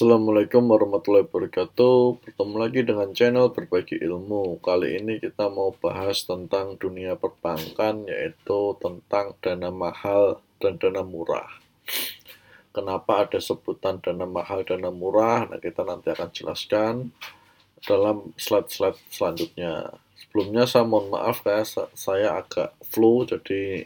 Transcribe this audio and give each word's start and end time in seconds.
Assalamualaikum 0.00 0.64
warahmatullahi 0.64 1.28
wabarakatuh. 1.28 2.24
Bertemu 2.24 2.56
lagi 2.56 2.80
dengan 2.88 3.12
channel 3.12 3.52
Berbagi 3.52 4.00
Ilmu. 4.00 4.56
Kali 4.64 4.96
ini 4.96 5.20
kita 5.20 5.52
mau 5.52 5.76
bahas 5.76 6.24
tentang 6.24 6.80
dunia 6.80 7.20
perbankan, 7.20 8.08
yaitu 8.08 8.80
tentang 8.80 9.36
dana 9.44 9.68
mahal 9.68 10.40
dan 10.56 10.80
dana 10.80 11.04
murah. 11.04 11.52
Kenapa 12.72 13.28
ada 13.28 13.44
sebutan 13.44 14.00
dana 14.00 14.24
mahal, 14.24 14.64
dana 14.64 14.88
murah? 14.88 15.44
Nah, 15.52 15.60
kita 15.60 15.84
nanti 15.84 16.08
akan 16.16 16.32
jelaskan 16.32 17.12
dalam 17.84 18.32
slide-slide 18.40 18.96
selanjutnya. 19.12 20.00
Sebelumnya 20.16 20.64
saya 20.64 20.88
mohon 20.88 21.12
maaf 21.12 21.44
kayak 21.44 21.68
saya 21.92 22.40
agak 22.40 22.72
flu, 22.88 23.28
jadi 23.28 23.84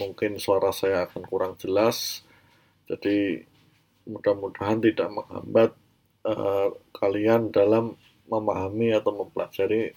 mungkin 0.00 0.40
suara 0.40 0.72
saya 0.72 1.04
akan 1.04 1.28
kurang 1.28 1.60
jelas. 1.60 2.24
Jadi 2.88 3.51
mudah-mudahan 4.06 4.82
tidak 4.82 5.08
menghambat 5.10 5.70
uh, 6.26 6.68
kalian 6.96 7.54
dalam 7.54 7.94
memahami 8.26 8.94
atau 8.96 9.12
mempelajari 9.12 9.92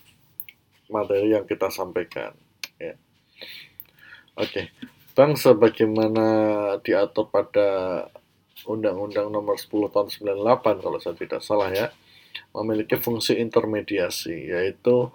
materi 0.91 1.33
yang 1.33 1.45
kita 1.47 1.71
sampaikan. 1.71 2.35
Ya. 2.77 2.99
Oke, 4.35 4.49
okay. 4.51 4.65
Bank 5.15 5.39
sebagaimana 5.39 6.25
diatur 6.83 7.31
pada 7.31 8.03
Undang-Undang 8.67 9.31
Nomor 9.31 9.55
10 9.55 9.93
Tahun 9.93 10.09
98 10.11 10.83
kalau 10.83 10.99
saya 10.99 11.15
tidak 11.15 11.39
salah 11.39 11.71
ya, 11.71 11.87
memiliki 12.51 12.99
fungsi 12.99 13.39
intermediasi, 13.39 14.51
yaitu 14.51 15.07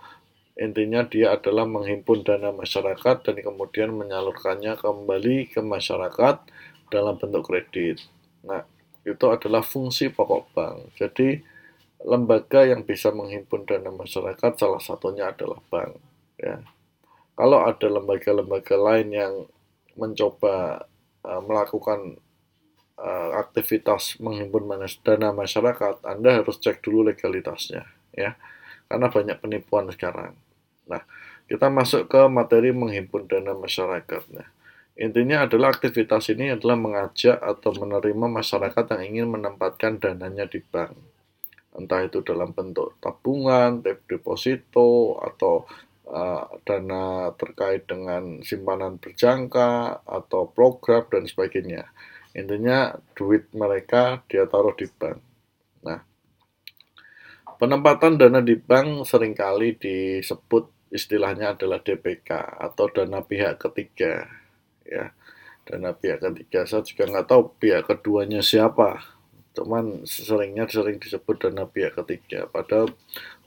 intinya 0.57 1.05
dia 1.05 1.37
adalah 1.37 1.69
menghimpun 1.69 2.25
dana 2.25 2.53
masyarakat 2.53 3.17
dan 3.25 3.37
kemudian 3.41 3.93
menyalurkannya 3.93 4.77
kembali 4.81 5.53
ke 5.53 5.61
masyarakat 5.61 6.37
dalam 6.89 7.15
bentuk 7.21 7.49
kredit. 7.49 8.01
Nah, 8.45 8.65
itu 9.05 9.27
adalah 9.29 9.65
fungsi 9.65 10.13
pokok 10.13 10.43
bank. 10.53 10.77
Jadi 10.97 11.41
lembaga 12.05 12.65
yang 12.65 12.85
bisa 12.85 13.13
menghimpun 13.13 13.69
dana 13.69 13.93
masyarakat 13.93 14.53
salah 14.57 14.81
satunya 14.81 15.29
adalah 15.29 15.61
bank. 15.69 15.97
Ya. 16.41 16.65
Kalau 17.37 17.65
ada 17.65 17.89
lembaga-lembaga 17.89 18.77
lain 18.77 19.09
yang 19.13 19.35
mencoba 19.97 20.85
uh, 21.25 21.41
melakukan 21.45 22.21
uh, 23.01 23.31
aktivitas 23.41 24.21
menghimpun 24.21 24.69
dana 25.01 25.33
masyarakat, 25.33 26.05
Anda 26.05 26.45
harus 26.45 26.61
cek 26.61 26.85
dulu 26.85 27.09
legalitasnya, 27.09 27.89
ya, 28.13 28.37
karena 28.89 29.07
banyak 29.09 29.37
penipuan 29.41 29.89
sekarang. 29.89 30.37
Nah, 30.85 31.03
kita 31.49 31.73
masuk 31.73 32.13
ke 32.13 32.21
materi 32.29 32.77
menghimpun 32.77 33.25
dana 33.25 33.57
masyarakat. 33.57 34.23
Intinya 35.01 35.49
adalah 35.49 35.73
aktivitas 35.73 36.29
ini 36.29 36.53
adalah 36.53 36.77
mengajak 36.77 37.41
atau 37.41 37.73
menerima 37.73 38.27
masyarakat 38.29 38.85
yang 38.93 39.03
ingin 39.09 39.29
menempatkan 39.33 39.97
dananya 39.97 40.45
di 40.45 40.61
bank. 40.61 40.93
Entah 41.73 42.05
itu 42.05 42.21
dalam 42.21 42.53
bentuk 42.53 43.01
tabungan, 43.01 43.81
deposito, 43.81 45.17
atau 45.25 45.65
uh, 46.05 46.45
dana 46.69 47.33
terkait 47.33 47.89
dengan 47.89 48.45
simpanan 48.45 49.01
berjangka, 49.01 50.05
atau 50.05 50.53
program, 50.53 51.09
dan 51.09 51.25
sebagainya. 51.25 51.89
Intinya 52.37 52.93
duit 53.17 53.49
mereka 53.57 54.21
dia 54.29 54.45
taruh 54.45 54.77
di 54.77 54.85
bank. 54.85 55.17
Nah, 55.81 56.05
penempatan 57.57 58.21
dana 58.21 58.45
di 58.45 58.53
bank 58.53 59.09
sering 59.09 59.33
kali 59.33 59.81
disebut 59.81 60.93
istilahnya 60.93 61.57
adalah 61.57 61.81
DPK 61.81 62.37
atau 62.61 62.85
dana 62.93 63.25
pihak 63.25 63.57
ketiga 63.57 64.40
ya. 64.87 65.13
Dana 65.69 65.95
pihak 65.95 66.25
ketiga 66.25 66.67
saya 66.67 66.83
juga 66.83 67.07
nggak 67.07 67.27
tahu 67.31 67.43
pihak 67.63 67.87
keduanya 67.87 68.43
siapa. 68.43 69.01
Cuman 69.55 70.03
seringnya 70.07 70.67
sering 70.67 70.99
disebut 70.99 71.37
dana 71.47 71.67
pihak 71.67 71.95
ketiga. 72.03 72.51
Padahal 72.51 72.91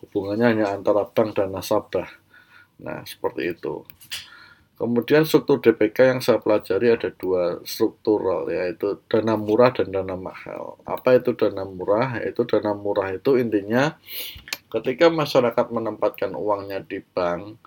hubungannya 0.03 0.56
hanya 0.56 0.66
antara 0.72 1.03
bank 1.07 1.35
dan 1.40 1.52
nasabah. 1.52 2.07
Nah 2.80 3.03
seperti 3.03 3.56
itu. 3.56 3.84
Kemudian 4.74 5.24
struktur 5.24 5.62
DPK 5.62 6.18
yang 6.18 6.19
saya 6.19 6.41
pelajari 6.41 6.91
ada 6.91 7.13
dua 7.13 7.62
struktural 7.63 8.50
yaitu 8.50 9.00
dana 9.06 9.38
murah 9.38 9.69
dan 9.72 9.94
dana 9.94 10.18
mahal. 10.18 10.81
Apa 10.84 11.22
itu 11.22 11.38
dana 11.38 11.63
murah? 11.63 12.19
Yaitu 12.19 12.44
dana 12.50 12.74
murah 12.74 13.13
itu 13.13 13.38
intinya 13.38 13.96
ketika 14.74 15.13
masyarakat 15.13 15.69
menempatkan 15.69 16.34
uangnya 16.34 16.81
di 16.81 17.00
bank 17.00 17.62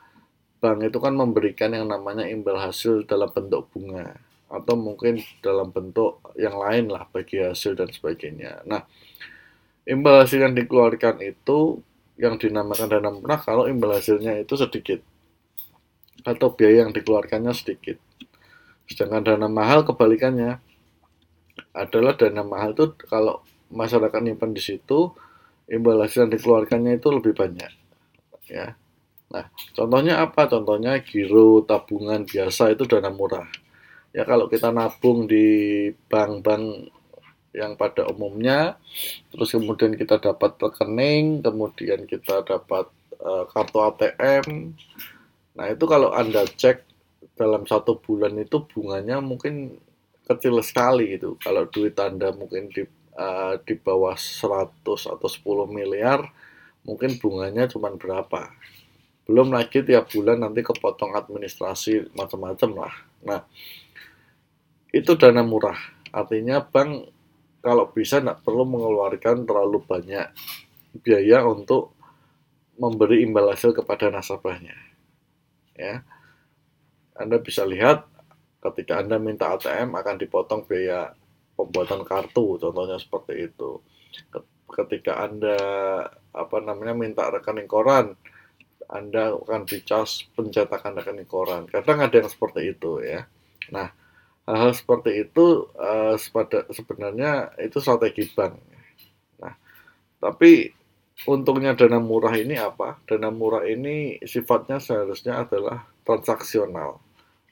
bank 0.67 0.91
itu 0.91 0.99
kan 0.99 1.15
memberikan 1.15 1.71
yang 1.71 1.87
namanya 1.87 2.27
imbal 2.27 2.59
hasil 2.59 3.07
dalam 3.07 3.31
bentuk 3.31 3.71
bunga 3.71 4.19
atau 4.51 4.75
mungkin 4.75 5.23
dalam 5.39 5.71
bentuk 5.71 6.19
yang 6.35 6.59
lain 6.59 6.91
lah 6.91 7.07
bagi 7.07 7.39
hasil 7.39 7.79
dan 7.79 7.87
sebagainya. 7.87 8.67
Nah, 8.67 8.83
imbal 9.87 10.27
hasil 10.27 10.43
yang 10.43 10.59
dikeluarkan 10.59 11.23
itu 11.23 11.79
yang 12.19 12.35
dinamakan 12.35 12.91
dana 12.91 13.15
murah 13.15 13.39
kalau 13.39 13.71
imbal 13.71 13.95
hasilnya 13.95 14.43
itu 14.43 14.59
sedikit 14.59 14.99
atau 16.27 16.51
biaya 16.51 16.83
yang 16.83 16.91
dikeluarkannya 16.91 17.55
sedikit. 17.55 18.03
Sedangkan 18.91 19.23
dana 19.23 19.47
mahal 19.47 19.87
kebalikannya 19.87 20.59
adalah 21.71 22.19
dana 22.19 22.43
mahal 22.43 22.75
itu 22.75 22.91
kalau 23.07 23.47
masyarakat 23.71 24.19
nyimpan 24.19 24.51
di 24.51 24.63
situ 24.63 25.15
imbal 25.71 26.03
hasil 26.03 26.27
yang 26.27 26.33
dikeluarkannya 26.35 26.99
itu 26.99 27.09
lebih 27.15 27.35
banyak 27.35 27.71
ya 28.47 28.79
Nah, 29.27 29.45
contohnya 29.75 30.23
apa? 30.23 30.47
Contohnya 30.47 31.03
giro 31.03 31.67
tabungan 31.67 32.23
biasa 32.23 32.75
itu 32.75 32.87
dana 32.87 33.11
murah. 33.11 33.47
Ya 34.15 34.23
kalau 34.25 34.47
kita 34.49 34.73
nabung 34.73 35.27
di 35.29 35.91
bank-bank 36.09 36.89
yang 37.57 37.75
pada 37.75 38.07
umumnya, 38.09 38.77
terus 39.33 39.53
kemudian 39.53 39.97
kita 39.97 40.21
dapat 40.21 40.57
rekening, 40.61 41.41
kemudian 41.41 42.05
kita 42.05 42.45
dapat 42.45 42.89
uh, 43.21 43.45
kartu 43.49 43.79
ATM. 43.81 44.77
Nah 45.57 45.67
itu 45.73 45.85
kalau 45.89 46.13
anda 46.13 46.45
cek 46.45 46.85
dalam 47.37 47.69
satu 47.69 48.01
bulan 48.01 48.37
itu 48.41 48.65
bunganya 48.65 49.21
mungkin 49.21 49.81
kecil 50.25 50.61
sekali 50.65 51.17
itu. 51.17 51.37
Kalau 51.41 51.69
duit 51.69 51.97
anda 52.01 52.33
mungkin 52.33 52.73
di 52.73 52.85
uh, 53.17 53.57
di 53.65 53.75
bawah 53.77 54.17
100 54.17 54.81
atau 54.85 55.29
10 55.29 55.69
miliar, 55.69 56.25
mungkin 56.85 57.17
bunganya 57.21 57.69
cuma 57.69 57.93
berapa 57.93 58.53
belum 59.27 59.51
lagi 59.51 59.83
tiap 59.83 60.07
bulan 60.15 60.47
nanti 60.47 60.63
kepotong 60.63 61.19
administrasi 61.19 62.15
macam-macam 62.15 62.71
lah. 62.79 62.95
Nah, 63.27 63.41
itu 64.95 65.13
dana 65.19 65.43
murah. 65.43 65.77
Artinya 66.15 66.63
bank 66.63 67.11
kalau 67.59 67.91
bisa 67.91 68.23
tidak 68.23 68.47
perlu 68.47 68.63
mengeluarkan 68.63 69.43
terlalu 69.43 69.83
banyak 69.83 70.31
biaya 71.03 71.43
untuk 71.43 71.99
memberi 72.79 73.27
imbal 73.27 73.51
hasil 73.51 73.75
kepada 73.75 74.15
nasabahnya. 74.15 74.79
Ya. 75.75 76.07
Anda 77.19 77.43
bisa 77.43 77.67
lihat 77.67 78.07
ketika 78.63 79.03
Anda 79.03 79.19
minta 79.19 79.51
ATM 79.59 79.91
akan 79.91 80.17
dipotong 80.23 80.63
biaya 80.71 81.11
pembuatan 81.59 82.07
kartu, 82.07 82.61
contohnya 82.63 83.03
seperti 83.03 83.51
itu. 83.51 83.83
Ketika 84.71 85.25
Anda 85.27 85.59
apa 86.31 86.57
namanya 86.63 86.95
minta 86.95 87.27
rekening 87.27 87.67
koran, 87.67 88.15
anda 88.91 89.35
akan 89.35 89.67
dicas 89.67 90.27
pencetakan 90.35 90.99
rekening 90.99 91.29
koran. 91.29 91.67
Kadang 91.67 92.03
ada 92.03 92.15
yang 92.15 92.31
seperti 92.31 92.75
itu 92.75 93.03
ya. 93.03 93.27
Nah, 93.75 93.91
hal-hal 94.47 94.73
seperti 94.73 95.27
itu 95.27 95.67
uh, 95.75 96.15
sebenarnya 96.71 97.55
itu 97.59 97.83
strategi 97.83 98.31
bank. 98.31 98.55
Nah, 99.43 99.55
tapi 100.23 100.71
untungnya 101.27 101.75
dana 101.75 101.99
murah 101.99 102.37
ini 102.39 102.55
apa? 102.55 103.03
Dana 103.09 103.33
murah 103.35 103.67
ini 103.67 104.23
sifatnya 104.23 104.79
seharusnya 104.79 105.43
adalah 105.43 105.89
transaksional, 106.07 107.03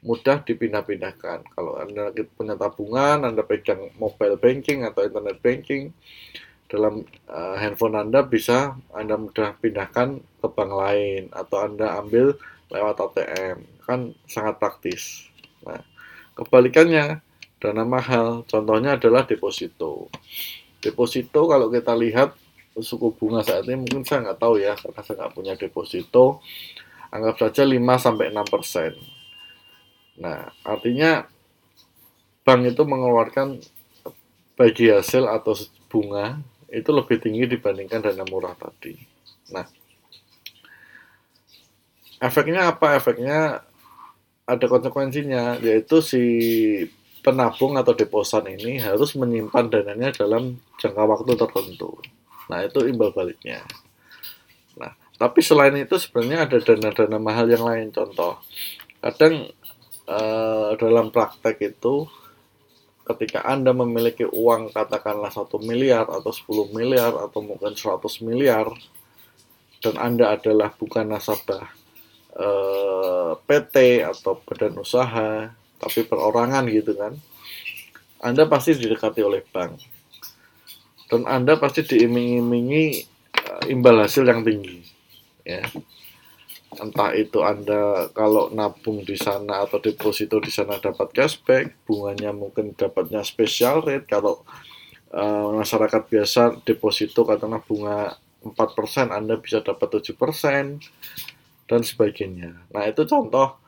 mudah 0.06 0.44
dipindah-pindahkan. 0.46 1.48
Kalau 1.50 1.80
Anda 1.80 2.14
punya 2.36 2.54
tabungan, 2.54 3.26
Anda 3.26 3.42
pegang 3.42 3.90
mobile 3.98 4.38
banking 4.38 4.86
atau 4.86 5.02
internet 5.02 5.42
banking, 5.42 5.90
dalam 6.74 7.06
uh, 7.30 7.54
handphone 7.54 7.94
Anda 7.94 8.26
bisa 8.26 8.74
Anda 8.90 9.14
mudah 9.14 9.54
pindahkan 9.62 10.18
ke 10.42 10.46
bank 10.50 10.72
lain 10.74 11.22
atau 11.30 11.62
Anda 11.62 12.02
ambil 12.02 12.34
lewat 12.74 12.98
ATM. 12.98 13.62
Kan 13.86 14.18
sangat 14.26 14.58
praktis. 14.58 15.30
Nah, 15.62 15.78
kebalikannya 16.34 17.22
dana 17.62 17.84
mahal 17.86 18.42
contohnya 18.50 18.98
adalah 18.98 19.22
deposito. 19.22 20.10
Deposito 20.82 21.46
kalau 21.46 21.70
kita 21.70 21.94
lihat 21.94 22.34
suku 22.74 23.14
bunga 23.14 23.46
saat 23.46 23.62
ini 23.70 23.86
mungkin 23.86 24.02
saya 24.02 24.26
nggak 24.26 24.40
tahu 24.42 24.58
ya 24.58 24.74
karena 24.74 25.00
saya 25.06 25.14
nggak 25.22 25.34
punya 25.38 25.54
deposito 25.54 26.42
anggap 27.14 27.38
saja 27.38 27.62
5 27.62 27.78
sampai 27.78 28.34
6 28.34 28.50
persen. 28.50 28.92
Nah, 30.18 30.50
artinya 30.66 31.30
bank 32.42 32.74
itu 32.74 32.82
mengeluarkan 32.82 33.62
bagi 34.58 34.90
hasil 34.90 35.26
atau 35.30 35.54
bunga 35.86 36.42
itu 36.74 36.90
lebih 36.90 37.22
tinggi 37.22 37.46
dibandingkan 37.46 38.02
dana 38.02 38.26
murah 38.26 38.58
tadi. 38.58 38.98
Nah, 39.54 39.64
efeknya 42.18 42.74
apa? 42.74 42.98
Efeknya 42.98 43.62
ada 44.44 44.66
konsekuensinya, 44.68 45.62
yaitu 45.62 46.02
si 46.04 46.24
penabung 47.24 47.80
atau 47.80 47.96
deposan 47.96 48.44
ini 48.52 48.76
harus 48.82 49.16
menyimpan 49.16 49.72
dananya 49.72 50.12
dalam 50.12 50.60
jangka 50.76 51.02
waktu 51.08 51.32
tertentu. 51.40 51.96
Nah, 52.52 52.60
itu 52.60 52.84
imbal 52.84 53.16
baliknya. 53.16 53.64
Nah, 54.76 54.92
tapi 55.16 55.40
selain 55.40 55.72
itu 55.80 55.96
sebenarnya 55.96 56.44
ada 56.44 56.58
dana-dana 56.60 57.16
mahal 57.16 57.48
yang 57.48 57.64
lain. 57.64 57.88
Contoh, 57.88 58.44
kadang 59.00 59.48
eh, 60.04 60.70
dalam 60.76 61.08
praktek 61.08 61.56
itu 61.72 62.04
ketika 63.04 63.44
Anda 63.44 63.76
memiliki 63.76 64.24
uang 64.24 64.72
katakanlah 64.72 65.28
satu 65.28 65.60
miliar 65.60 66.08
atau 66.08 66.32
10 66.32 66.72
miliar 66.72 67.12
atau 67.12 67.44
mungkin 67.44 67.76
100 67.76 68.00
miliar 68.24 68.72
dan 69.84 69.94
Anda 70.00 70.32
adalah 70.32 70.72
bukan 70.72 71.12
nasabah 71.12 71.68
eh, 72.32 73.32
PT 73.44 74.00
atau 74.00 74.40
badan 74.40 74.80
usaha 74.80 75.52
tapi 75.76 76.00
perorangan 76.08 76.64
gitu 76.72 76.96
kan 76.96 77.12
Anda 78.24 78.48
pasti 78.48 78.72
didekati 78.72 79.20
oleh 79.20 79.44
bank. 79.44 79.84
Dan 81.12 81.28
Anda 81.28 81.60
pasti 81.60 81.84
diiming-imingi 81.84 83.04
uh, 83.36 83.68
imbal 83.68 84.00
hasil 84.00 84.24
yang 84.24 84.40
tinggi 84.40 84.80
ya 85.44 85.60
entah 86.80 87.10
itu 87.14 87.42
Anda 87.42 88.10
kalau 88.14 88.50
nabung 88.50 89.02
di 89.02 89.14
sana 89.18 89.66
atau 89.66 89.78
deposito 89.78 90.38
di 90.38 90.50
sana 90.50 90.78
dapat 90.78 91.10
cashback 91.14 91.86
bunganya 91.86 92.30
mungkin 92.34 92.74
dapatnya 92.74 93.22
special 93.26 93.84
rate 93.84 94.06
kalau 94.06 94.42
uh, 95.14 95.54
masyarakat 95.54 96.02
biasa 96.08 96.64
deposito 96.66 97.22
katakanlah 97.22 97.62
bunga 97.62 98.16
4% 98.44 98.54
Anda 99.10 99.40
bisa 99.40 99.64
dapat 99.64 100.02
7% 100.02 100.16
dan 101.64 101.80
sebagainya 101.80 102.68
nah 102.70 102.84
itu 102.84 103.02
contoh 103.08 103.64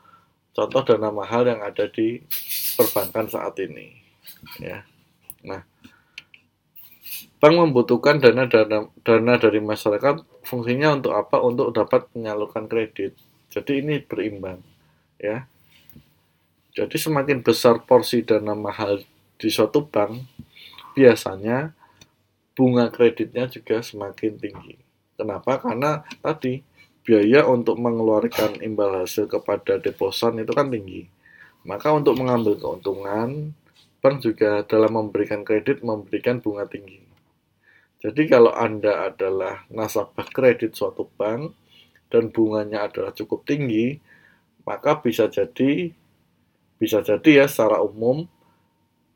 contoh 0.57 0.81
dana 0.81 1.13
mahal 1.13 1.45
yang 1.45 1.61
ada 1.61 1.85
di 1.85 2.17
perbankan 2.73 3.29
saat 3.29 3.53
ini. 3.61 3.93
Ya. 4.57 4.81
Nah, 5.45 5.61
bank 7.37 7.53
membutuhkan 7.53 8.17
dana 8.17 8.49
dana 8.49 8.89
dana 9.05 9.33
dari 9.37 9.61
masyarakat 9.61 10.25
fungsinya 10.41 10.97
untuk 10.97 11.13
apa? 11.13 11.37
Untuk 11.41 11.69
dapat 11.73 12.09
menyalurkan 12.17 12.65
kredit. 12.65 13.13
Jadi 13.53 13.85
ini 13.85 14.01
berimbang, 14.01 14.59
ya. 15.21 15.45
Jadi 16.77 16.97
semakin 16.97 17.41
besar 17.41 17.81
porsi 17.85 18.21
dana 18.21 18.53
mahal 18.53 19.01
di 19.37 19.49
suatu 19.49 19.85
bank, 19.85 20.17
biasanya 20.93 21.73
bunga 22.57 22.89
kreditnya 22.89 23.45
juga 23.49 23.81
semakin 23.81 24.33
tinggi. 24.37 24.77
Kenapa? 25.17 25.57
Karena 25.57 26.05
tadi 26.21 26.61
biaya 27.01 27.47
untuk 27.47 27.79
mengeluarkan 27.81 28.61
imbal 28.61 29.05
hasil 29.05 29.31
kepada 29.31 29.79
deposan 29.79 30.41
itu 30.43 30.53
kan 30.53 30.69
tinggi. 30.69 31.07
Maka 31.65 31.95
untuk 31.95 32.19
mengambil 32.19 32.59
keuntungan, 32.59 33.55
bank 34.03 34.15
juga 34.21 34.61
dalam 34.67 34.93
memberikan 34.93 35.41
kredit 35.47 35.81
memberikan 35.81 36.43
bunga 36.43 36.67
tinggi. 36.69 37.06
Jadi 37.97 38.29
kalau 38.29 38.53
Anda 38.53 39.09
adalah 39.09 39.65
nasabah 39.73 40.29
kredit 40.29 40.77
suatu 40.77 41.09
bank 41.17 41.57
dan 42.13 42.29
bunganya 42.29 42.85
adalah 42.85 43.09
cukup 43.09 43.41
tinggi, 43.43 43.97
maka 44.63 45.01
bisa 45.01 45.25
jadi 45.27 45.89
bisa 46.77 47.01
jadi 47.01 47.43
ya 47.43 47.45
secara 47.49 47.81
umum 47.81 48.29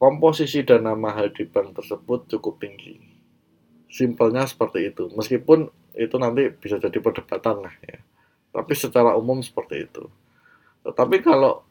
komposisi 0.01 0.66
dana 0.66 0.98
mahal 0.98 1.30
di 1.30 1.45
bank 1.45 1.78
tersebut 1.78 2.25
cukup 2.25 2.57
tinggi. 2.57 2.98
Simpelnya 3.86 4.50
seperti 4.50 4.89
itu. 4.89 5.13
Meskipun 5.13 5.69
itu 5.94 6.16
nanti 6.18 6.50
bisa 6.50 6.81
jadi 6.81 6.98
perdebatan 6.98 7.62
lah 7.62 7.75
ya. 7.86 8.01
Tapi 8.50 8.74
secara 8.74 9.13
umum 9.13 9.45
seperti 9.45 9.86
itu. 9.86 10.10
Tetapi 10.81 11.22
kalau 11.22 11.62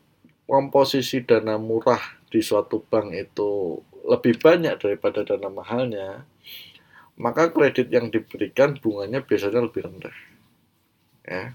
komposisi 0.46 1.26
dana 1.26 1.58
murah 1.58 2.00
di 2.30 2.38
suatu 2.38 2.86
bank 2.86 3.10
itu 3.18 3.82
lebih 4.06 4.38
banyak 4.38 4.78
daripada 4.78 5.26
dana 5.26 5.50
mahalnya, 5.50 6.22
maka 7.20 7.52
kredit 7.52 7.92
yang 7.92 8.08
diberikan 8.08 8.80
bunganya 8.80 9.20
biasanya 9.20 9.60
lebih 9.60 9.84
rendah. 9.84 10.16
Ya. 11.28 11.52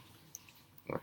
Nah. 0.86 1.02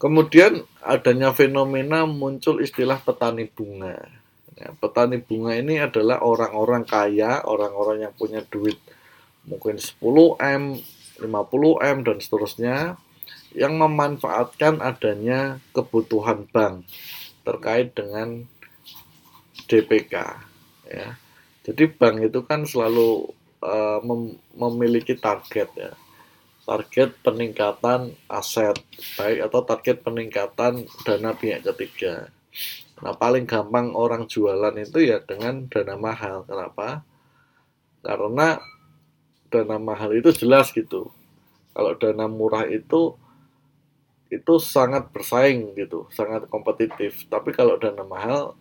Kemudian 0.00 0.64
adanya 0.80 1.36
fenomena 1.36 2.08
muncul 2.08 2.64
istilah 2.64 2.96
petani 3.04 3.44
bunga. 3.52 4.00
Ya, 4.56 4.72
petani 4.80 5.20
bunga 5.20 5.60
ini 5.60 5.76
adalah 5.76 6.24
orang-orang 6.24 6.88
kaya, 6.88 7.44
orang-orang 7.44 8.08
yang 8.08 8.14
punya 8.16 8.40
duit 8.48 8.80
mungkin 9.44 9.76
10M, 9.76 10.80
50M 11.20 11.96
dan 12.04 12.16
seterusnya 12.16 12.76
yang 13.52 13.76
memanfaatkan 13.76 14.80
adanya 14.80 15.60
kebutuhan 15.76 16.48
bank 16.48 16.88
terkait 17.44 17.92
dengan 17.92 18.48
DPK 19.68 20.14
ya. 20.88 21.18
Jadi 21.60 21.84
bank 21.92 22.16
itu 22.24 22.40
kan 22.44 22.64
selalu 22.64 23.28
uh, 23.60 24.00
mem 24.00 24.40
memiliki 24.56 25.16
target 25.16 25.68
ya. 25.76 25.92
Target 26.64 27.16
peningkatan 27.24 28.14
aset 28.30 28.78
baik 29.18 29.38
atau 29.50 29.60
target 29.64 29.96
peningkatan 30.06 30.86
dana 31.04 31.30
pihak 31.34 31.66
ketiga. 31.66 32.30
Nah, 33.00 33.16
paling 33.16 33.48
gampang 33.48 33.96
orang 33.96 34.28
jualan 34.28 34.76
itu 34.76 35.08
ya 35.08 35.24
dengan 35.24 35.66
dana 35.72 35.96
mahal. 35.96 36.44
Kenapa? 36.44 37.02
Karena 38.04 38.60
dana 39.48 39.76
mahal 39.80 40.16
itu 40.16 40.30
jelas 40.36 40.70
gitu. 40.72 41.08
Kalau 41.72 41.92
dana 41.96 42.28
murah 42.28 42.68
itu 42.68 43.16
itu 44.30 44.54
sangat 44.62 45.10
bersaing 45.10 45.74
gitu, 45.74 46.06
sangat 46.14 46.46
kompetitif. 46.46 47.26
Tapi 47.26 47.50
kalau 47.50 47.74
dana 47.82 48.06
mahal, 48.06 48.54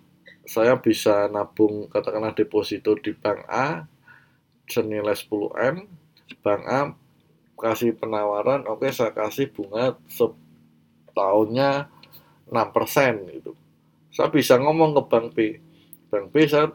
saya 0.50 0.81
bisa 0.81 1.30
nabung 1.30 1.86
katakanlah 1.94 2.34
deposito 2.34 2.98
di 2.98 3.13
bank 3.13 3.46
A 3.46 3.86
senilai 4.66 5.13
10M, 5.13 5.86
bank 6.42 6.63
A 6.66 6.80
kasih 7.54 7.94
penawaran, 7.94 8.66
oke 8.66 8.81
okay, 8.81 8.90
saya 8.90 9.13
kasih 9.13 9.54
bunga 9.54 9.94
setahunnya 10.10 11.94
6% 12.50 13.30
gitu. 13.30 13.54
Saya 14.10 14.34
bisa 14.34 14.57
ngomong 14.57 14.98
ke 14.98 15.01
bank 15.06 15.28
B, 15.38 15.38
bank 16.10 16.34
B 16.34 16.50
saya 16.50 16.74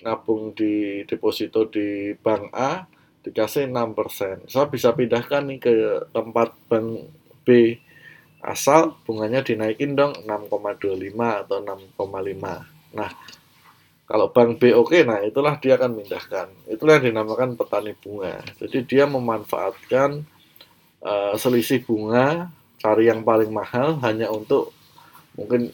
nabung 0.00 0.56
di 0.56 1.04
deposito 1.04 1.68
di 1.68 2.16
bank 2.16 2.48
A 2.56 2.88
dikasih 3.28 3.68
6%. 3.68 4.48
Saya 4.48 4.72
bisa 4.72 4.96
pindahkan 4.96 5.52
nih 5.52 5.60
ke 5.60 5.74
tempat 6.16 6.56
bank 6.64 7.12
B 7.44 7.76
asal 8.40 8.96
bunganya 9.04 9.44
dinaikin 9.44 9.94
dong 9.94 10.16
6,25 10.24 11.12
atau 11.44 11.60
6,5. 11.60 12.81
Nah, 12.92 13.10
kalau 14.04 14.28
bank 14.28 14.60
B 14.60 14.76
oke, 14.76 14.92
okay, 14.92 15.02
nah 15.08 15.24
itulah 15.24 15.56
dia 15.56 15.80
akan 15.80 15.96
pindahkan. 15.96 16.48
Itulah 16.68 17.00
yang 17.00 17.16
dinamakan 17.16 17.56
petani 17.56 17.96
bunga. 17.96 18.44
Jadi 18.60 18.84
dia 18.84 19.04
memanfaatkan 19.08 20.20
uh, 21.00 21.34
selisih 21.40 21.80
bunga, 21.84 22.52
cari 22.76 23.08
yang 23.08 23.24
paling 23.24 23.48
mahal 23.48 23.96
hanya 24.04 24.28
untuk 24.28 24.76
mungkin 25.32 25.72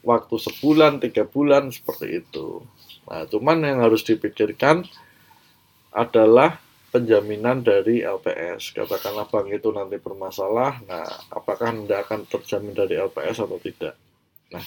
waktu 0.00 0.36
sebulan, 0.36 1.00
tiga 1.04 1.28
bulan 1.28 1.68
seperti 1.68 2.24
itu. 2.24 2.64
Nah, 3.04 3.28
cuman 3.28 3.60
yang 3.64 3.84
harus 3.84 4.00
dipikirkan 4.00 4.88
adalah 5.92 6.56
penjaminan 6.94 7.66
dari 7.66 8.06
LPS. 8.06 8.70
Katakanlah 8.70 9.26
bank 9.26 9.50
itu 9.50 9.68
nanti 9.74 9.98
bermasalah, 9.98 10.78
nah 10.86 11.04
apakah 11.26 11.74
Anda 11.74 12.06
akan 12.06 12.30
terjamin 12.30 12.70
dari 12.70 12.94
LPS 13.02 13.42
atau 13.42 13.58
tidak? 13.58 13.98
Nah, 14.54 14.62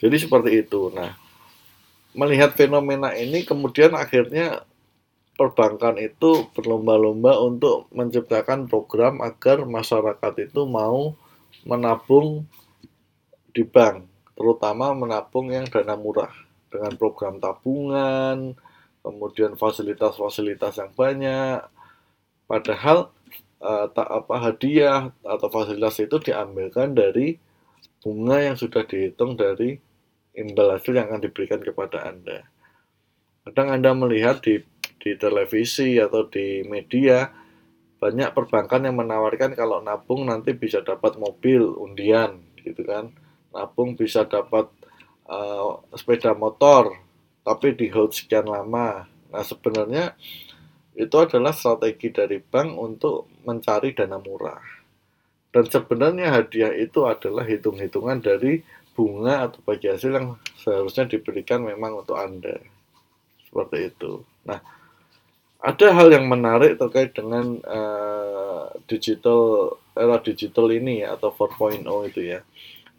jadi 0.00 0.16
seperti 0.16 0.64
itu. 0.64 0.88
Nah, 0.96 1.14
melihat 2.16 2.56
fenomena 2.56 3.12
ini 3.14 3.44
kemudian 3.44 3.94
akhirnya 3.94 4.64
perbankan 5.36 5.96
itu 5.96 6.48
berlomba-lomba 6.52 7.40
untuk 7.40 7.88
menciptakan 7.92 8.68
program 8.68 9.24
agar 9.24 9.64
masyarakat 9.64 10.32
itu 10.50 10.68
mau 10.68 11.16
menabung 11.64 12.44
di 13.52 13.64
bank, 13.64 14.04
terutama 14.36 14.92
menabung 14.92 15.52
yang 15.52 15.68
dana 15.68 15.96
murah 15.96 16.32
dengan 16.70 16.92
program 16.96 17.40
tabungan, 17.42 18.54
kemudian 19.00 19.56
fasilitas-fasilitas 19.56 20.76
yang 20.76 20.92
banyak. 20.94 21.60
Padahal 22.46 23.10
uh, 23.64 23.86
tak 23.90 24.08
apa 24.08 24.34
hadiah 24.38 25.00
atau 25.24 25.48
fasilitas 25.48 25.98
itu 26.04 26.16
diambilkan 26.20 26.92
dari 26.94 27.40
bunga 28.00 28.40
yang 28.40 28.56
sudah 28.56 28.84
dihitung 28.84 29.36
dari 29.36 29.80
imbal 30.34 30.76
hasil 30.76 30.94
yang 30.94 31.10
akan 31.10 31.22
diberikan 31.22 31.60
kepada 31.60 32.06
Anda. 32.06 32.46
Kadang 33.46 33.68
Anda 33.74 33.90
melihat 33.96 34.44
di 34.44 34.60
di 35.00 35.16
televisi 35.16 35.96
atau 35.96 36.28
di 36.28 36.60
media 36.68 37.32
banyak 38.00 38.32
perbankan 38.32 38.88
yang 38.88 38.96
menawarkan 39.00 39.52
kalau 39.56 39.80
nabung 39.84 40.28
nanti 40.28 40.56
bisa 40.56 40.80
dapat 40.80 41.16
mobil 41.20 41.60
undian 41.76 42.40
gitu 42.60 42.84
kan. 42.84 43.12
Nabung 43.52 43.96
bisa 43.96 44.24
dapat 44.24 44.68
uh, 45.28 45.80
sepeda 45.96 46.32
motor 46.36 46.96
tapi 47.44 47.76
di 47.76 47.88
hold 47.88 48.12
sekian 48.12 48.48
lama. 48.48 49.04
Nah, 49.30 49.44
sebenarnya 49.44 50.16
itu 50.96 51.16
adalah 51.16 51.54
strategi 51.54 52.12
dari 52.12 52.38
bank 52.40 52.70
untuk 52.76 53.30
mencari 53.46 53.96
dana 53.96 54.20
murah. 54.20 54.60
Dan 55.50 55.66
sebenarnya 55.66 56.30
hadiah 56.30 56.70
itu 56.76 57.08
adalah 57.08 57.42
hitung-hitungan 57.42 58.22
dari 58.22 58.62
bunga 59.00 59.48
atau 59.48 59.64
bagi 59.64 59.88
hasil 59.88 60.12
yang 60.12 60.36
seharusnya 60.60 61.08
diberikan 61.08 61.64
memang 61.64 62.04
untuk 62.04 62.20
Anda. 62.20 62.60
Seperti 63.48 63.88
itu. 63.88 64.20
Nah, 64.44 64.60
ada 65.64 65.88
hal 65.96 66.12
yang 66.12 66.28
menarik 66.28 66.76
terkait 66.76 67.16
dengan 67.16 67.56
uh, 67.64 68.68
digital 68.84 69.72
era 69.96 70.20
digital 70.20 70.68
ini 70.68 71.00
ya, 71.00 71.16
atau 71.16 71.32
4.0 71.32 71.88
itu 72.12 72.20
ya. 72.28 72.44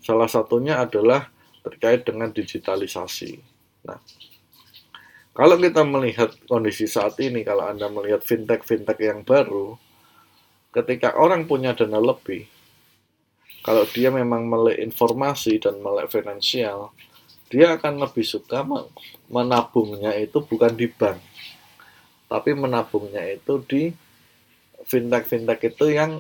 Salah 0.01 0.25
satunya 0.25 0.81
adalah 0.81 1.29
terkait 1.62 2.01
dengan 2.01 2.34
digitalisasi. 2.34 3.38
Nah, 3.86 4.01
kalau 5.38 5.62
kita 5.62 5.86
melihat 5.86 6.34
kondisi 6.50 6.89
saat 6.89 7.22
ini, 7.22 7.46
kalau 7.46 7.70
Anda 7.70 7.86
melihat 7.93 8.25
fintech-fintech 8.25 8.98
yang 8.98 9.22
baru, 9.22 9.77
ketika 10.74 11.13
orang 11.13 11.46
punya 11.46 11.77
dana 11.77 12.01
lebih, 12.01 12.50
kalau 13.62 13.86
dia 13.86 14.10
memang 14.10 14.50
melek 14.50 14.82
informasi 14.82 15.62
dan 15.62 15.77
melek 15.86 16.10
finansial, 16.10 16.94
dia 17.46 17.77
akan 17.77 18.01
lebih 18.01 18.25
suka 18.25 18.65
menabungnya 19.30 20.18
itu 20.18 20.41
bukan 20.41 20.74
di 20.74 20.89
bank, 20.89 21.22
tapi 22.25 22.58
menabungnya 22.58 23.22
itu 23.30 23.62
di 23.70 23.94
fintech-fintech 24.82 25.62
itu 25.77 25.94
yang 25.94 26.18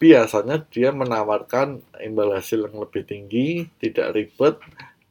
biasanya 0.00 0.64
dia 0.72 0.92
menawarkan 0.96 1.84
imbal 2.00 2.32
hasil 2.32 2.72
yang 2.72 2.80
lebih 2.80 3.04
tinggi, 3.04 3.68
tidak 3.76 4.16
ribet, 4.16 4.56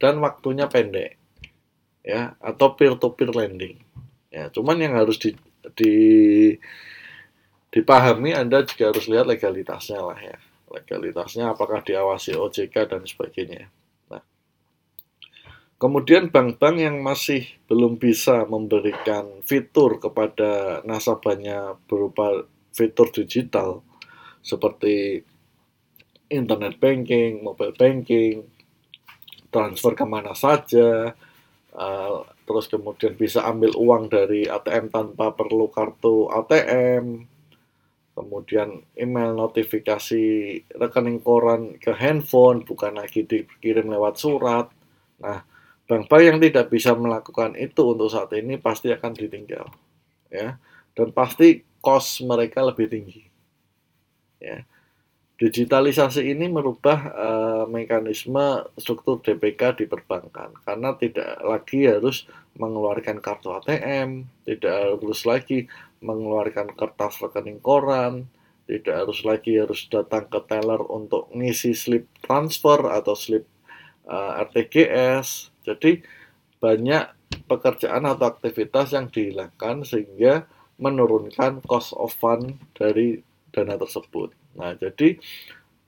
dan 0.01 0.17
waktunya 0.25 0.65
pendek, 0.65 1.21
ya 2.01 2.33
atau 2.41 2.73
peer-to-peer 2.73 3.29
lending. 3.29 3.77
Ya, 4.33 4.51
cuman 4.51 4.81
yang 4.81 4.97
harus 4.97 5.15
di, 5.21 5.31
di 5.77 5.95
dipahami 7.69 8.33
Anda 8.33 8.65
juga 8.65 8.91
harus 8.91 9.07
lihat 9.07 9.27
legalitasnya 9.27 9.99
lah 9.99 10.19
ya 10.19 10.35
legalitasnya 10.75 11.55
apakah 11.55 11.79
diawasi 11.81 12.35
OJK 12.35 12.75
dan 12.91 13.01
sebagainya. 13.07 13.71
Nah, 14.11 14.21
kemudian 15.79 16.27
bank-bank 16.27 16.75
yang 16.75 16.99
masih 16.99 17.47
belum 17.71 17.95
bisa 17.95 18.43
memberikan 18.43 19.39
fitur 19.47 20.03
kepada 20.03 20.83
nasabahnya 20.83 21.79
berupa 21.87 22.43
fitur 22.75 23.07
digital 23.15 23.79
seperti 24.43 25.23
internet 26.27 26.77
banking, 26.77 27.41
mobile 27.41 27.73
banking, 27.73 28.45
transfer 29.49 29.95
ke 29.95 30.03
mana 30.03 30.35
saja, 30.35 31.15
uh, 31.71 32.15
terus 32.43 32.67
kemudian 32.67 33.15
bisa 33.15 33.47
ambil 33.47 33.71
uang 33.79 34.11
dari 34.11 34.45
ATM 34.45 34.91
tanpa 34.91 35.31
perlu 35.31 35.71
kartu 35.71 36.27
ATM, 36.29 37.34
kemudian 38.15 38.81
email 38.95 39.35
notifikasi 39.35 40.23
rekening 40.71 41.19
koran 41.19 41.75
ke 41.75 41.91
handphone 41.91 42.63
bukan 42.63 42.95
lagi 42.95 43.27
dikirim 43.27 43.91
lewat 43.91 44.15
surat. 44.15 44.71
Nah, 45.19 45.43
bank-bank 45.85 46.23
yang 46.23 46.39
tidak 46.39 46.71
bisa 46.71 46.95
melakukan 46.95 47.53
itu 47.59 47.83
untuk 47.83 48.07
saat 48.09 48.31
ini 48.33 48.55
pasti 48.57 48.89
akan 48.89 49.11
ditinggal, 49.13 49.67
ya, 50.31 50.55
dan 50.95 51.07
pasti 51.11 51.61
cost 51.83 52.23
mereka 52.25 52.63
lebih 52.65 52.87
tinggi, 52.89 53.23
ya. 54.39 54.63
Digitalisasi 55.35 56.31
ini 56.31 56.47
merubah 56.47 56.99
uh, 57.11 57.63
mekanisme 57.67 58.71
struktur 58.79 59.19
DPK 59.19 59.83
di 59.83 59.83
perbankan 59.83 60.55
karena 60.63 60.95
tidak 60.95 61.43
lagi 61.43 61.91
harus 61.91 62.23
mengeluarkan 62.55 63.19
kartu 63.19 63.51
ATM, 63.51 64.23
tidak 64.47 64.95
harus 64.95 65.27
lagi 65.27 65.67
mengeluarkan 66.05 66.77
kertas 66.77 67.17
rekening 67.17 67.57
koran, 67.59 68.29
tidak 68.69 69.05
harus 69.05 69.21
lagi 69.25 69.57
harus 69.57 69.85
datang 69.89 70.29
ke 70.29 70.39
teller 70.45 70.81
untuk 70.85 71.29
ngisi 71.33 71.73
slip 71.73 72.05
transfer 72.21 72.89
atau 72.89 73.17
slip 73.17 73.45
uh, 74.05 74.41
eh, 74.41 74.43
RTGS. 74.45 75.53
Jadi 75.65 76.01
banyak 76.61 77.05
pekerjaan 77.45 78.05
atau 78.09 78.29
aktivitas 78.29 78.93
yang 78.93 79.09
dihilangkan 79.09 79.85
sehingga 79.85 80.49
menurunkan 80.81 81.63
cost 81.65 81.93
of 81.95 82.13
fund 82.17 82.57
dari 82.75 83.21
dana 83.53 83.79
tersebut. 83.79 84.33
Nah, 84.59 84.75
jadi 84.75 85.15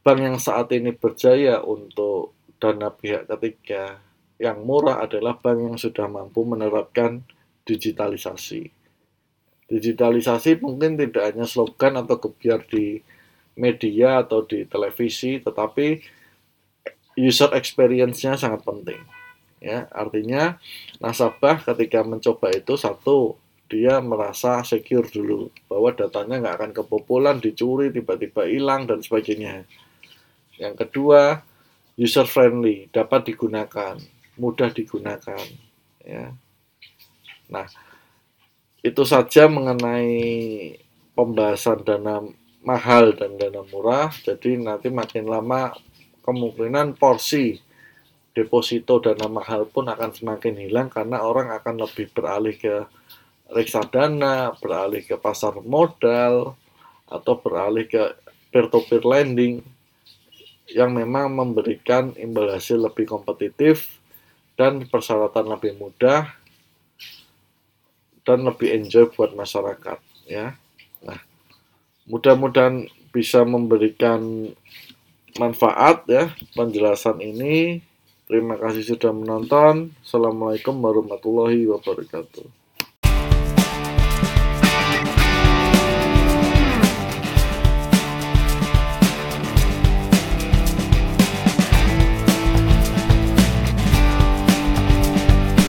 bank 0.05 0.19
yang 0.21 0.39
saat 0.39 0.71
ini 0.71 0.95
berjaya 0.95 1.59
untuk 1.59 2.37
dana 2.61 2.93
pihak 2.93 3.27
ketiga 3.27 3.99
yang 4.37 4.63
murah 4.63 5.03
adalah 5.03 5.35
bank 5.35 5.59
yang 5.59 5.77
sudah 5.81 6.05
mampu 6.07 6.45
menerapkan 6.45 7.25
digitalisasi. 7.67 8.76
Digitalisasi 9.67 10.63
mungkin 10.63 10.95
tidak 10.95 11.35
hanya 11.35 11.43
slogan 11.43 11.99
atau 11.99 12.17
kebiar 12.23 12.63
di 12.71 13.03
media 13.59 14.23
atau 14.23 14.45
di 14.47 14.63
televisi, 14.63 15.43
tetapi 15.43 15.99
user 17.19 17.51
experience-nya 17.57 18.37
sangat 18.37 18.63
penting. 18.63 19.01
Ya, 19.57 19.89
artinya 19.89 20.61
nasabah 21.01 21.65
ketika 21.65 22.05
mencoba 22.05 22.53
itu 22.53 22.77
satu 22.77 23.35
dia 23.67 23.99
merasa 23.99 24.63
secure 24.63 25.09
dulu 25.11 25.51
bahwa 25.67 25.91
datanya 25.91 26.39
nggak 26.39 26.55
akan 26.55 26.71
kebobolan, 26.71 27.37
dicuri, 27.43 27.91
tiba-tiba 27.91 28.47
hilang 28.47 28.87
dan 28.87 29.03
sebagainya. 29.03 29.67
Yang 30.55 30.87
kedua, 30.87 31.43
user 31.99 32.23
friendly, 32.23 32.87
dapat 32.93 33.33
digunakan, 33.33 33.99
mudah 34.39 34.71
digunakan. 34.71 35.43
Ya. 36.05 36.31
Nah, 37.51 37.67
itu 38.85 39.03
saja 39.03 39.49
mengenai 39.49 40.17
pembahasan 41.17 41.81
dana 41.81 42.21
mahal 42.61 43.15
dan 43.17 43.39
dana 43.39 43.65
murah. 43.73 44.13
Jadi 44.13 44.59
nanti 44.61 44.93
makin 44.93 45.25
lama 45.25 45.73
kemungkinan 46.21 46.99
porsi 46.99 47.57
deposito 48.37 49.01
dana 49.01 49.25
mahal 49.25 49.65
pun 49.65 49.89
akan 49.89 50.13
semakin 50.13 50.55
hilang 50.61 50.87
karena 50.93 51.25
orang 51.25 51.49
akan 51.57 51.87
lebih 51.89 52.13
beralih 52.13 52.53
ke 52.53 52.85
reksadana, 53.49 54.53
beralih 54.59 55.01
ke 55.01 55.17
pasar 55.17 55.57
modal, 55.63 56.53
atau 57.07 57.33
beralih 57.39 57.87
ke 57.87 58.03
peer-to-peer 58.51 59.01
lending 59.01 59.63
yang 60.67 60.91
memang 60.91 61.31
memberikan 61.31 62.11
imbal 62.19 62.51
hasil 62.51 62.83
lebih 62.83 63.07
kompetitif 63.07 64.03
dan 64.59 64.83
persyaratan 64.83 65.47
lebih 65.47 65.79
mudah 65.79 66.27
dan 68.27 68.43
lebih 68.43 68.75
enjoy 68.75 69.07
buat 69.15 69.31
masyarakat 69.31 70.03
ya. 70.27 70.59
Nah, 70.99 71.19
mudah-mudahan 72.11 72.91
bisa 73.15 73.47
memberikan 73.47 74.51
manfaat 75.39 76.03
ya 76.11 76.35
penjelasan 76.51 77.23
ini. 77.23 77.79
Terima 78.27 78.59
kasih 78.59 78.83
sudah 78.83 79.15
menonton. 79.15 79.95
Assalamualaikum 80.03 80.75
warahmatullahi 80.75 81.63
wabarakatuh. 81.71 82.66